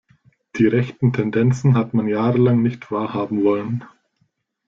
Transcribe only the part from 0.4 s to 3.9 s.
Die rechten Tendenzen hat man jahrelang nicht wahrhaben wollen.